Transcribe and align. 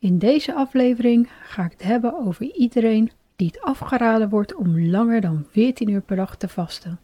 In 0.00 0.18
deze 0.18 0.54
aflevering 0.54 1.28
ga 1.42 1.64
ik 1.64 1.72
het 1.72 1.82
hebben 1.82 2.18
over 2.26 2.52
iedereen 2.52 3.10
die 3.36 3.46
het 3.46 3.60
afgeraden 3.60 4.28
wordt 4.28 4.54
om 4.54 4.80
langer 4.80 5.20
dan 5.20 5.46
14 5.50 5.88
uur 5.88 6.00
per 6.00 6.16
dag 6.16 6.36
te 6.36 6.48
vasten. 6.48 6.98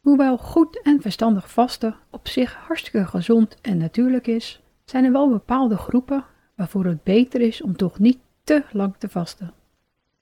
Hoewel 0.00 0.38
goed 0.38 0.82
en 0.82 1.00
verstandig 1.00 1.50
vasten 1.50 1.96
op 2.10 2.28
zich 2.28 2.54
hartstikke 2.54 3.06
gezond 3.06 3.56
en 3.60 3.78
natuurlijk 3.78 4.26
is, 4.26 4.62
zijn 4.84 5.04
er 5.04 5.12
wel 5.12 5.28
bepaalde 5.28 5.76
groepen 5.76 6.24
waarvoor 6.54 6.84
het 6.84 7.02
beter 7.02 7.40
is 7.40 7.62
om 7.62 7.76
toch 7.76 7.98
niet 7.98 8.18
te 8.44 8.62
lang 8.72 8.94
te 8.98 9.08
vasten. 9.08 9.52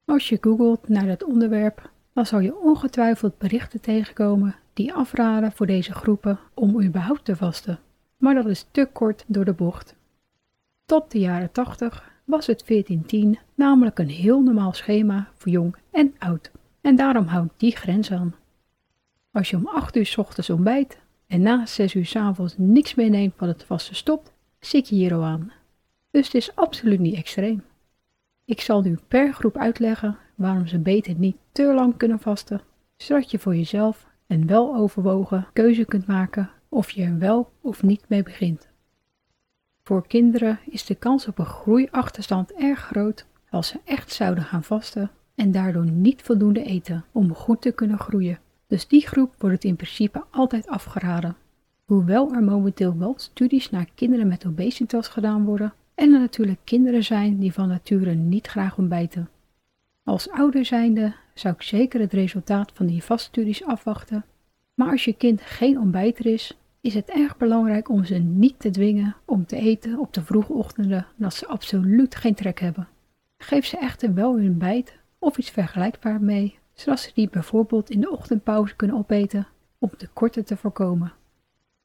Als 0.04 0.28
je 0.28 0.38
googelt 0.40 0.88
naar 0.88 1.06
dat 1.06 1.24
onderwerp, 1.24 1.90
dan 2.12 2.26
zal 2.26 2.40
je 2.40 2.56
ongetwijfeld 2.56 3.38
berichten 3.38 3.80
tegenkomen 3.80 4.56
die 4.72 4.92
afraden 4.92 5.52
voor 5.52 5.66
deze 5.66 5.92
groepen 5.92 6.38
om 6.54 6.82
überhaupt 6.82 7.24
te 7.24 7.36
vasten. 7.36 7.78
Maar 8.16 8.34
dat 8.34 8.46
is 8.46 8.66
te 8.70 8.88
kort 8.92 9.24
door 9.26 9.44
de 9.44 9.52
bocht. 9.52 9.96
Tot 10.88 11.10
de 11.10 11.18
jaren 11.18 11.52
80 11.52 12.10
was 12.24 12.46
het 12.46 12.66
1410 12.66 13.38
namelijk 13.54 13.98
een 13.98 14.08
heel 14.08 14.42
normaal 14.42 14.72
schema 14.72 15.30
voor 15.34 15.52
jong 15.52 15.76
en 15.90 16.14
oud. 16.18 16.50
En 16.80 16.96
daarom 16.96 17.26
houdt 17.26 17.52
die 17.56 17.76
grens 17.76 18.12
aan. 18.12 18.34
Als 19.32 19.50
je 19.50 19.56
om 19.56 19.66
8 19.66 19.96
uur 19.96 20.06
s 20.06 20.18
ochtends 20.18 20.50
ontbijt 20.50 20.98
en 21.26 21.40
na 21.40 21.66
6 21.66 21.94
uur 21.94 22.06
s 22.06 22.16
avonds 22.16 22.54
niks 22.56 22.94
meer 22.94 23.10
neemt 23.10 23.34
wat 23.36 23.48
het 23.48 23.64
vaste 23.64 23.94
stopt, 23.94 24.32
zit 24.60 24.88
je 24.88 24.94
hier 24.94 25.14
al 25.14 25.24
aan. 25.24 25.52
Dus 26.10 26.24
het 26.24 26.34
is 26.34 26.54
absoluut 26.54 27.00
niet 27.00 27.16
extreem. 27.16 27.62
Ik 28.44 28.60
zal 28.60 28.82
nu 28.82 28.98
per 29.08 29.32
groep 29.32 29.56
uitleggen 29.56 30.18
waarom 30.34 30.66
ze 30.66 30.78
beter 30.78 31.14
niet 31.14 31.36
te 31.52 31.74
lang 31.74 31.96
kunnen 31.96 32.20
vasten, 32.20 32.60
zodat 32.96 33.30
je 33.30 33.38
voor 33.38 33.56
jezelf 33.56 34.06
een 34.26 34.46
wel 34.46 34.76
overwogen 34.76 35.46
keuze 35.52 35.84
kunt 35.84 36.06
maken 36.06 36.50
of 36.68 36.90
je 36.90 37.02
er 37.02 37.18
wel 37.18 37.52
of 37.60 37.82
niet 37.82 38.04
mee 38.08 38.22
begint. 38.22 38.67
Voor 39.88 40.06
kinderen 40.06 40.58
is 40.64 40.84
de 40.84 40.94
kans 40.94 41.26
op 41.26 41.38
een 41.38 41.46
groeiachterstand 41.46 42.52
erg 42.52 42.80
groot 42.80 43.26
als 43.50 43.68
ze 43.68 43.80
echt 43.84 44.12
zouden 44.12 44.44
gaan 44.44 44.62
vasten 44.62 45.10
en 45.34 45.52
daardoor 45.52 45.90
niet 45.90 46.22
voldoende 46.22 46.62
eten 46.62 47.04
om 47.12 47.34
goed 47.34 47.62
te 47.62 47.72
kunnen 47.72 47.98
groeien. 47.98 48.38
Dus 48.66 48.88
die 48.88 49.06
groep 49.06 49.34
wordt 49.38 49.54
het 49.54 49.64
in 49.64 49.76
principe 49.76 50.24
altijd 50.30 50.66
afgeraden. 50.66 51.36
Hoewel 51.84 52.32
er 52.32 52.42
momenteel 52.42 52.98
wel 52.98 53.14
studies 53.16 53.70
naar 53.70 53.88
kinderen 53.94 54.28
met 54.28 54.46
obesitas 54.46 55.08
gedaan 55.08 55.44
worden 55.44 55.74
en 55.94 56.12
er 56.12 56.20
natuurlijk 56.20 56.60
kinderen 56.64 57.04
zijn 57.04 57.38
die 57.38 57.52
van 57.52 57.68
nature 57.68 58.14
niet 58.14 58.46
graag 58.46 58.78
ontbijten. 58.78 59.28
Als 60.04 60.30
ouder 60.30 60.64
zijnde 60.64 61.14
zou 61.34 61.54
ik 61.54 61.62
zeker 61.62 62.00
het 62.00 62.12
resultaat 62.12 62.72
van 62.74 62.86
die 62.86 63.04
vaststudies 63.04 63.64
afwachten, 63.64 64.24
maar 64.74 64.90
als 64.90 65.04
je 65.04 65.12
kind 65.12 65.40
geen 65.40 65.78
ontbijter 65.78 66.26
is, 66.26 66.57
is 66.80 66.94
het 66.94 67.08
erg 67.08 67.36
belangrijk 67.36 67.88
om 67.88 68.04
ze 68.04 68.14
niet 68.14 68.58
te 68.58 68.70
dwingen 68.70 69.16
om 69.24 69.46
te 69.46 69.56
eten 69.56 69.98
op 69.98 70.14
de 70.14 70.22
vroege 70.22 70.52
ochtenden 70.52 71.06
dat 71.16 71.34
ze 71.34 71.46
absoluut 71.46 72.14
geen 72.14 72.34
trek 72.34 72.60
hebben. 72.60 72.88
Geef 73.38 73.66
ze 73.66 73.78
echter 73.78 74.14
wel 74.14 74.38
hun 74.38 74.58
bijt 74.58 74.98
of 75.18 75.38
iets 75.38 75.50
vergelijkbaar 75.50 76.22
mee, 76.22 76.58
zodat 76.74 77.00
ze 77.00 77.10
die 77.14 77.30
bijvoorbeeld 77.30 77.90
in 77.90 78.00
de 78.00 78.10
ochtendpauze 78.10 78.76
kunnen 78.76 78.96
opeten 78.96 79.46
om 79.78 79.90
tekorten 79.96 80.44
te 80.44 80.56
voorkomen. 80.56 81.12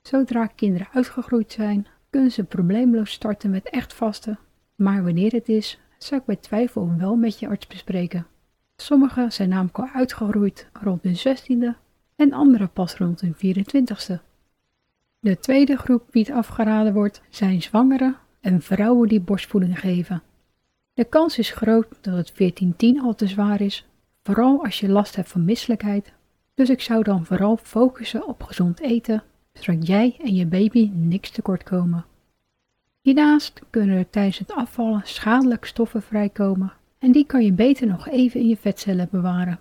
Zodra 0.02 0.46
kinderen 0.46 0.88
uitgegroeid 0.94 1.52
zijn, 1.52 1.88
kunnen 2.10 2.32
ze 2.32 2.44
probleemloos 2.44 3.12
starten 3.12 3.50
met 3.50 3.70
echt 3.70 3.94
vasten, 3.94 4.40
maar 4.76 5.04
wanneer 5.04 5.32
het 5.32 5.50
is, 5.50 5.80
zou 5.98 6.22
ik 6.22 6.28
bij 6.28 6.36
twijfel 6.36 6.96
wel 6.98 7.16
met 7.16 7.40
je 7.40 7.48
arts 7.48 7.68
bespreken. 7.68 8.28
Sommigen 8.76 9.32
zijn 9.32 9.50
namelijk 9.50 9.80
al 9.80 9.90
uitgegroeid 9.94 10.70
rond 10.74 11.04
hun 11.04 11.18
16e 11.18 11.78
en 12.16 12.34
anderen 12.34 12.72
pas 12.72 12.98
rond 12.98 13.22
hun 13.22 13.36
24e. 13.36 14.33
De 15.24 15.40
tweede 15.40 15.78
groep 15.78 16.04
wie 16.12 16.24
het 16.26 16.36
afgeraden 16.36 16.94
wordt 16.94 17.22
zijn 17.30 17.62
zwangeren 17.62 18.16
en 18.42 18.62
vrouwen 18.62 19.08
die 19.08 19.20
borstvoeding 19.20 19.80
geven. 19.80 20.24
De 20.94 21.04
kans 21.04 21.38
is 21.38 21.52
groot 21.52 21.88
dat 21.90 22.16
het 22.16 22.38
1410 22.38 23.02
al 23.02 23.16
te 23.16 23.28
zwaar 23.28 23.62
is, 23.62 23.86
vooral 24.24 24.64
als 24.64 24.80
je 24.80 24.90
last 24.90 25.16
hebt 25.16 25.30
van 25.30 25.46
misselijkheid. 25.46 26.14
Dus 26.54 26.70
ik 26.70 26.82
zou 26.82 27.04
dan 27.04 27.26
vooral 27.26 27.58
focussen 27.58 28.28
op 28.28 28.44
gezond 28.44 28.80
eten, 28.80 29.24
zodat 29.54 29.88
jij 29.88 30.18
en 30.24 30.36
je 30.36 30.46
baby 30.46 30.92
niks 30.94 31.30
tekort 31.30 31.64
komen. 31.64 32.06
Hiernaast 33.02 33.62
kunnen 33.70 33.98
er 33.98 34.10
tijdens 34.10 34.40
het 34.40 34.54
afvallen 34.54 35.02
schadelijke 35.04 35.68
stoffen 35.68 36.02
vrijkomen 36.02 36.74
en 37.00 37.12
die 37.12 37.26
kan 37.26 37.44
je 37.44 37.54
beter 37.54 37.88
nog 37.88 38.08
even 38.08 38.40
in 38.40 38.48
je 38.48 38.58
vetcellen 38.58 39.08
bewaren. 39.12 39.60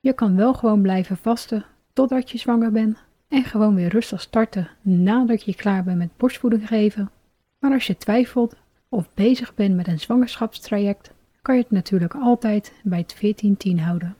Je 0.00 0.12
kan 0.12 0.36
wel 0.36 0.54
gewoon 0.54 0.82
blijven 0.82 1.16
vasten 1.16 1.64
totdat 1.92 2.30
je 2.30 2.38
zwanger 2.38 2.72
bent 2.72 3.04
en 3.28 3.44
gewoon 3.44 3.74
weer 3.74 3.88
rustig 3.88 4.20
starten 4.20 4.68
nadat 4.82 5.42
je 5.42 5.54
klaar 5.54 5.84
bent 5.84 5.98
met 5.98 6.16
borstvoeding 6.16 6.68
geven. 6.68 7.10
Maar 7.58 7.72
als 7.72 7.86
je 7.86 7.96
twijfelt 7.96 8.56
of 8.88 9.08
bezig 9.14 9.54
bent 9.54 9.76
met 9.76 9.86
een 9.88 10.00
zwangerschapstraject, 10.00 11.12
kan 11.42 11.54
je 11.54 11.62
het 11.62 11.70
natuurlijk 11.70 12.14
altijd 12.14 12.72
bij 12.82 12.98
het 12.98 13.44
14-10 13.76 13.80
houden. 13.80 14.16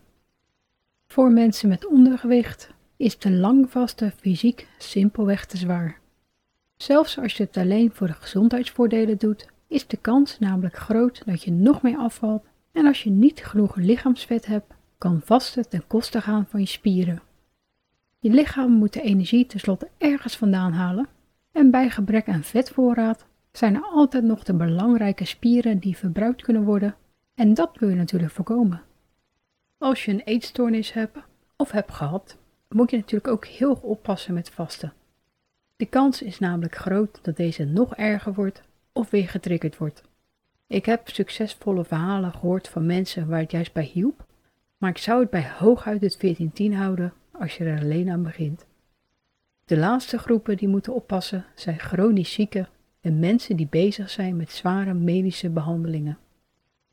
Voor 1.06 1.30
mensen 1.30 1.68
met 1.68 1.86
ondergewicht 1.86 2.70
is 2.96 3.18
de 3.18 3.30
lang 3.30 3.70
vaste 3.70 4.12
fysiek 4.20 4.68
simpelweg 4.78 5.46
te 5.46 5.56
zwaar. 5.56 5.98
Zelfs 6.76 7.18
als 7.18 7.36
je 7.36 7.42
het 7.42 7.56
alleen 7.56 7.90
voor 7.92 8.06
de 8.06 8.12
gezondheidsvoordelen 8.12 9.18
doet, 9.18 9.46
is 9.66 9.86
de 9.86 9.96
kans 9.96 10.38
namelijk 10.38 10.76
groot 10.76 11.22
dat 11.26 11.42
je 11.42 11.50
nog 11.50 11.82
meer 11.82 11.96
afvalt 11.96 12.44
en 12.72 12.86
als 12.86 13.02
je 13.02 13.10
niet 13.10 13.44
genoeg 13.44 13.76
lichaamsvet 13.76 14.46
hebt, 14.46 14.72
kan 14.98 15.20
vasten 15.24 15.68
ten 15.68 15.86
koste 15.86 16.20
gaan 16.20 16.46
van 16.50 16.60
je 16.60 16.66
spieren. 16.66 17.22
Je 18.26 18.32
lichaam 18.32 18.70
moet 18.70 18.92
de 18.92 19.02
energie 19.02 19.46
tenslotte 19.46 19.88
ergens 19.98 20.36
vandaan 20.36 20.72
halen 20.72 21.08
en 21.52 21.70
bij 21.70 21.90
gebrek 21.90 22.28
aan 22.28 22.42
vetvoorraad 22.42 23.26
zijn 23.52 23.74
er 23.74 23.82
altijd 23.82 24.24
nog 24.24 24.42
de 24.42 24.54
belangrijke 24.54 25.24
spieren 25.24 25.78
die 25.78 25.96
verbruikt 25.96 26.42
kunnen 26.42 26.64
worden 26.64 26.94
en 27.34 27.54
dat 27.54 27.76
wil 27.78 27.88
je 27.88 27.94
natuurlijk 27.94 28.32
voorkomen. 28.32 28.82
Als 29.78 30.04
je 30.04 30.12
een 30.12 30.20
eetstoornis 30.20 30.92
hebt 30.92 31.18
of 31.56 31.70
hebt 31.70 31.92
gehad, 31.92 32.36
moet 32.68 32.90
je 32.90 32.96
natuurlijk 32.96 33.32
ook 33.32 33.46
heel 33.46 33.78
oppassen 33.82 34.34
met 34.34 34.50
vasten. 34.50 34.92
De 35.76 35.86
kans 35.86 36.22
is 36.22 36.38
namelijk 36.38 36.74
groot 36.74 37.18
dat 37.22 37.36
deze 37.36 37.64
nog 37.64 37.96
erger 37.96 38.34
wordt 38.34 38.62
of 38.92 39.10
weer 39.10 39.28
getriggerd 39.28 39.76
wordt. 39.76 40.02
Ik 40.66 40.86
heb 40.86 41.08
succesvolle 41.08 41.84
verhalen 41.84 42.32
gehoord 42.32 42.68
van 42.68 42.86
mensen 42.86 43.28
waar 43.28 43.40
het 43.40 43.50
juist 43.50 43.72
bij 43.72 43.90
hielp, 43.92 44.26
maar 44.78 44.90
ik 44.90 44.98
zou 44.98 45.20
het 45.20 45.30
bij 45.30 45.50
hooguit 45.58 46.00
het 46.00 46.20
1410 46.20 46.74
houden 46.74 47.12
als 47.38 47.56
je 47.56 47.64
er 47.64 47.80
alleen 47.80 48.10
aan 48.10 48.22
begint. 48.22 48.66
De 49.64 49.76
laatste 49.76 50.18
groepen 50.18 50.56
die 50.56 50.68
moeten 50.68 50.94
oppassen 50.94 51.44
zijn 51.54 51.78
chronisch 51.78 52.32
zieken 52.32 52.68
en 53.00 53.18
mensen 53.18 53.56
die 53.56 53.66
bezig 53.70 54.10
zijn 54.10 54.36
met 54.36 54.50
zware 54.50 54.94
medische 54.94 55.50
behandelingen. 55.50 56.18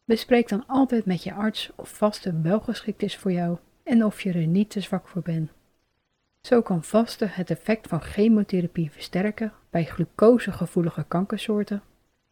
Bespreek 0.06 0.50
dan 0.50 0.64
altijd 0.68 1.06
met 1.06 1.24
je 1.24 1.34
arts 1.34 1.72
of 1.76 1.90
vasten 1.90 2.44
wel 2.44 2.60
geschikt 2.60 3.04
is 3.04 3.18
voor 3.18 3.32
jou 3.32 3.58
en 3.84 4.06
of 4.06 4.22
je 4.22 4.32
er 4.32 4.48
niet 4.48 4.70
te 4.70 4.82
zwak 4.82 5.08
voor 5.08 5.22
bent. 5.22 5.52
Zo 6.42 6.62
kan 6.62 6.84
vasten 6.84 7.30
het 7.30 7.50
effect 7.50 7.88
van 7.88 8.02
chemotherapie 8.02 8.92
versterken 8.92 9.54
bij 9.70 9.86
glucosegevoelige 9.86 11.06
kankersoorten, 11.08 11.82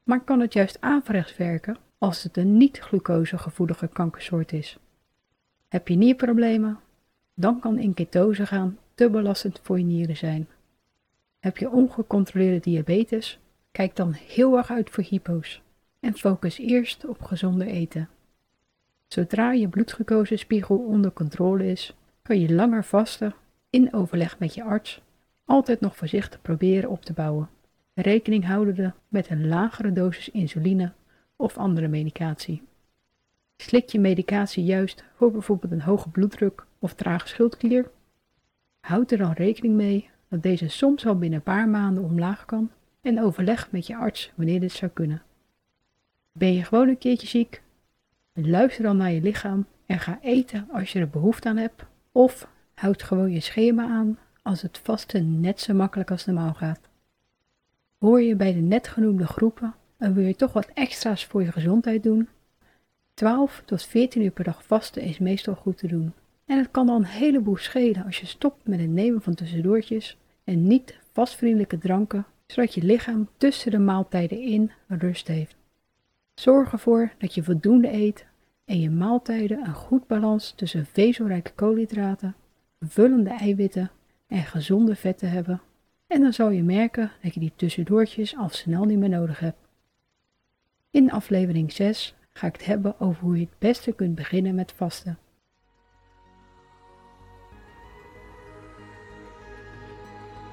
maar 0.03 0.23
kan 0.23 0.39
het 0.39 0.53
juist 0.53 0.77
averechts 0.79 1.37
werken 1.37 1.77
als 1.97 2.23
het 2.23 2.37
een 2.37 2.57
niet-glucosegevoelige 2.57 3.87
kankersoort 3.87 4.51
is. 4.51 4.77
Heb 5.67 5.87
je 5.87 5.95
nierproblemen 5.95 6.79
dan 7.41 7.59
kan 7.59 7.77
in 7.77 7.93
ketose 7.93 8.45
gaan 8.45 8.77
te 8.95 9.09
belastend 9.09 9.59
voor 9.63 9.77
je 9.77 9.85
nieren 9.85 10.17
zijn. 10.17 10.47
Heb 11.39 11.57
je 11.57 11.71
ongecontroleerde 11.71 12.59
diabetes? 12.59 13.39
Kijk 13.71 13.95
dan 13.95 14.11
heel 14.11 14.57
erg 14.57 14.71
uit 14.71 14.89
voor 14.89 15.03
hypo's 15.03 15.61
en 15.99 16.13
focus 16.13 16.57
eerst 16.57 17.05
op 17.05 17.21
gezonde 17.21 17.65
eten. 17.65 18.09
Zodra 19.07 19.51
je 19.51 19.67
bloedglucosespiegel 19.67 20.77
onder 20.77 21.11
controle 21.11 21.67
is, 21.67 21.95
kan 22.21 22.39
je 22.39 22.53
langer 22.53 22.83
vasten 22.83 23.33
in 23.69 23.93
overleg 23.93 24.39
met 24.39 24.53
je 24.53 24.63
arts, 24.63 25.01
altijd 25.45 25.79
nog 25.79 25.95
voorzichtig 25.95 26.41
proberen 26.41 26.89
op 26.89 27.05
te 27.05 27.13
bouwen, 27.13 27.49
rekening 27.93 28.45
houdende 28.45 28.93
met 29.07 29.29
een 29.29 29.47
lagere 29.47 29.93
dosis 29.93 30.29
insuline 30.29 30.91
of 31.35 31.57
andere 31.57 31.87
medicatie. 31.87 32.61
Slik 33.57 33.89
je 33.89 33.99
medicatie 33.99 34.63
juist 34.63 35.03
voor 35.15 35.31
bijvoorbeeld 35.31 35.71
een 35.71 35.81
hoge 35.81 36.09
bloeddruk 36.09 36.65
of 36.81 36.93
trage 36.93 37.27
schildklier? 37.27 37.89
Houd 38.79 39.11
er 39.11 39.17
dan 39.17 39.31
rekening 39.31 39.75
mee 39.75 40.09
dat 40.29 40.43
deze 40.43 40.67
soms 40.67 41.05
al 41.05 41.17
binnen 41.17 41.37
een 41.37 41.43
paar 41.43 41.69
maanden 41.69 42.03
omlaag 42.03 42.45
kan 42.45 42.71
en 43.01 43.21
overleg 43.21 43.71
met 43.71 43.87
je 43.87 43.95
arts 43.95 44.31
wanneer 44.35 44.59
dit 44.59 44.71
zou 44.71 44.91
kunnen. 44.91 45.21
Ben 46.31 46.53
je 46.53 46.63
gewoon 46.63 46.87
een 46.87 46.97
keertje 46.97 47.27
ziek? 47.27 47.61
Luister 48.33 48.83
dan 48.83 48.97
naar 48.97 49.11
je 49.11 49.21
lichaam 49.21 49.65
en 49.85 49.99
ga 49.99 50.19
eten 50.21 50.67
als 50.71 50.91
je 50.91 50.99
er 50.99 51.09
behoefte 51.09 51.49
aan 51.49 51.57
hebt. 51.57 51.83
Of 52.11 52.47
houd 52.73 53.03
gewoon 53.03 53.31
je 53.31 53.39
schema 53.39 53.87
aan 53.87 54.17
als 54.41 54.61
het 54.61 54.77
vasten 54.77 55.39
net 55.39 55.59
zo 55.59 55.73
makkelijk 55.73 56.11
als 56.11 56.25
normaal 56.25 56.53
gaat. 56.53 56.89
Hoor 57.97 58.21
je 58.21 58.35
bij 58.35 58.53
de 58.53 58.59
net 58.59 58.87
genoemde 58.87 59.27
groepen 59.27 59.73
en 59.97 60.13
wil 60.13 60.25
je 60.25 60.35
toch 60.35 60.53
wat 60.53 60.69
extra's 60.73 61.25
voor 61.25 61.43
je 61.43 61.51
gezondheid 61.51 62.03
doen? 62.03 62.29
12 63.13 63.61
tot 63.65 63.83
14 63.83 64.21
uur 64.21 64.31
per 64.31 64.43
dag 64.43 64.63
vasten 64.63 65.01
is 65.01 65.19
meestal 65.19 65.55
goed 65.55 65.77
te 65.77 65.87
doen. 65.87 66.13
En 66.51 66.57
het 66.57 66.71
kan 66.71 66.85
dan 66.85 66.95
een 66.95 67.05
heleboel 67.05 67.57
schelen 67.57 68.05
als 68.05 68.19
je 68.19 68.25
stopt 68.25 68.67
met 68.67 68.79
het 68.79 68.89
nemen 68.89 69.21
van 69.21 69.33
tussendoortjes 69.33 70.17
en 70.43 70.67
niet 70.67 70.99
vastvriendelijke 71.11 71.77
dranken, 71.77 72.25
zodat 72.45 72.73
je 72.73 72.83
lichaam 72.83 73.29
tussen 73.37 73.71
de 73.71 73.79
maaltijden 73.79 74.41
in 74.41 74.71
rust 74.87 75.27
heeft. 75.27 75.55
Zorg 76.33 76.71
ervoor 76.71 77.13
dat 77.17 77.33
je 77.33 77.43
voldoende 77.43 77.93
eet 77.93 78.25
en 78.65 78.79
je 78.79 78.89
maaltijden 78.89 79.65
een 79.65 79.73
goed 79.73 80.07
balans 80.07 80.53
tussen 80.55 80.85
vezelrijke 80.85 81.51
koolhydraten, 81.53 82.35
vullende 82.79 83.29
eiwitten 83.29 83.91
en 84.27 84.43
gezonde 84.43 84.95
vetten 84.95 85.29
hebben. 85.29 85.61
En 86.07 86.21
dan 86.21 86.33
zal 86.33 86.49
je 86.49 86.63
merken 86.63 87.11
dat 87.21 87.33
je 87.33 87.39
die 87.39 87.53
tussendoortjes 87.55 88.37
al 88.37 88.49
snel 88.49 88.85
niet 88.85 88.99
meer 88.99 89.09
nodig 89.09 89.39
hebt. 89.39 89.67
In 90.89 91.11
aflevering 91.11 91.71
6 91.71 92.15
ga 92.33 92.47
ik 92.47 92.53
het 92.53 92.65
hebben 92.65 92.99
over 92.99 93.23
hoe 93.23 93.35
je 93.35 93.45
het 93.45 93.59
beste 93.59 93.91
kunt 93.91 94.15
beginnen 94.15 94.55
met 94.55 94.71
vasten. 94.71 95.17